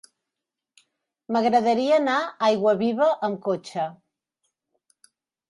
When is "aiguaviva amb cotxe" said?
2.49-3.87